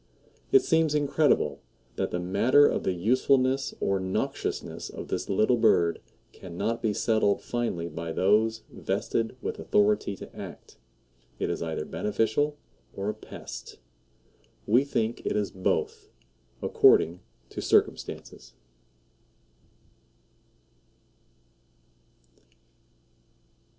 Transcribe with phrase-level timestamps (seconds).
[0.51, 1.61] It seems incredible
[1.95, 7.43] that the matter of the usefulness or noxiousness of this little bird cannot be settled
[7.43, 10.79] finally by those vested with authority to act.
[11.37, 12.57] It is either beneficial
[12.95, 13.77] or a pest.
[14.65, 16.09] We think it is both,
[16.63, 18.55] according to circumstances.